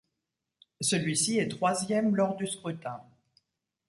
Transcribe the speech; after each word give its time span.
Celui-ci 0.81 1.37
est 1.37 1.47
troisième 1.47 2.15
lors 2.15 2.35
du 2.35 2.47
scrutin. 2.47 3.03